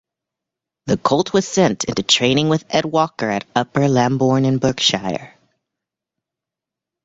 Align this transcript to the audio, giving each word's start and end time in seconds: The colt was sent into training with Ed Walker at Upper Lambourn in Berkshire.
The 0.87 0.97
colt 0.97 1.31
was 1.31 1.47
sent 1.47 1.83
into 1.83 2.01
training 2.01 2.49
with 2.49 2.65
Ed 2.71 2.85
Walker 2.85 3.29
at 3.29 3.45
Upper 3.55 3.87
Lambourn 3.87 4.45
in 4.45 4.57
Berkshire. 4.57 5.35